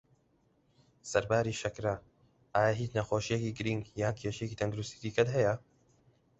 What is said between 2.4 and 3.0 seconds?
ئایا هیچ